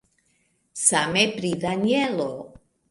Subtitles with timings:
[0.85, 2.29] Same pri Danjelo.